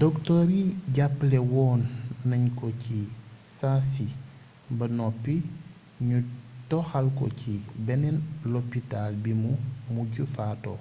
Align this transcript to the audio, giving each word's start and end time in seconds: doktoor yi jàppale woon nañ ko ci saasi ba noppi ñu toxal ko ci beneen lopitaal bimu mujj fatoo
doktoor 0.00 0.44
yi 0.56 0.64
jàppale 0.94 1.38
woon 1.52 1.80
nañ 2.30 2.42
ko 2.58 2.66
ci 2.82 2.98
saasi 3.56 4.06
ba 4.78 4.86
noppi 4.98 5.34
ñu 6.08 6.18
toxal 6.70 7.06
ko 7.18 7.26
ci 7.40 7.52
beneen 7.86 8.18
lopitaal 8.52 9.12
bimu 9.24 9.50
mujj 9.92 10.14
fatoo 10.34 10.80